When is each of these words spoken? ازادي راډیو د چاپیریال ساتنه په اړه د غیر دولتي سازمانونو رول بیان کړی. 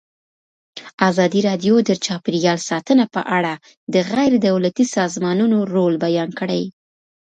ازادي 1.09 1.39
راډیو 1.49 1.75
د 1.89 1.91
چاپیریال 2.05 2.59
ساتنه 2.69 3.05
په 3.15 3.21
اړه 3.37 3.53
د 3.93 3.95
غیر 4.11 4.31
دولتي 4.47 4.85
سازمانونو 4.97 5.57
رول 5.75 5.93
بیان 6.05 6.29
کړی. 6.39 6.63